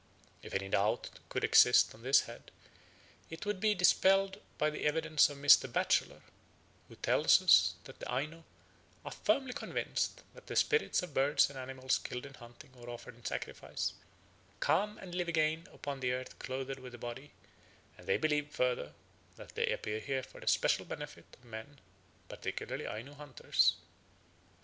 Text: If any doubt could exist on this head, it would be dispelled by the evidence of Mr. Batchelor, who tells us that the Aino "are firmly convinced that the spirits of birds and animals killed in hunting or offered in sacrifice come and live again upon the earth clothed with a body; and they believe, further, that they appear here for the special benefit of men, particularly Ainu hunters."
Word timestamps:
If 0.41 0.55
any 0.55 0.67
doubt 0.67 1.11
could 1.29 1.43
exist 1.43 1.93
on 1.93 2.01
this 2.01 2.21
head, 2.21 2.49
it 3.29 3.45
would 3.45 3.59
be 3.59 3.75
dispelled 3.75 4.41
by 4.57 4.71
the 4.71 4.85
evidence 4.87 5.29
of 5.29 5.37
Mr. 5.37 5.71
Batchelor, 5.71 6.23
who 6.89 6.95
tells 6.95 7.39
us 7.39 7.75
that 7.83 7.99
the 7.99 8.09
Aino 8.11 8.43
"are 9.05 9.11
firmly 9.11 9.53
convinced 9.53 10.23
that 10.33 10.47
the 10.47 10.55
spirits 10.55 11.03
of 11.03 11.13
birds 11.13 11.51
and 11.51 11.59
animals 11.59 11.99
killed 11.99 12.25
in 12.25 12.33
hunting 12.33 12.71
or 12.75 12.89
offered 12.89 13.13
in 13.15 13.23
sacrifice 13.23 13.93
come 14.59 14.97
and 14.97 15.13
live 15.13 15.27
again 15.27 15.67
upon 15.71 15.99
the 15.99 16.13
earth 16.13 16.39
clothed 16.39 16.79
with 16.79 16.95
a 16.95 16.97
body; 16.97 17.29
and 17.95 18.07
they 18.07 18.17
believe, 18.17 18.49
further, 18.49 18.93
that 19.35 19.53
they 19.53 19.67
appear 19.67 19.99
here 19.99 20.23
for 20.23 20.41
the 20.41 20.47
special 20.47 20.83
benefit 20.83 21.25
of 21.33 21.45
men, 21.45 21.77
particularly 22.27 22.87
Ainu 22.87 23.13
hunters." 23.13 23.75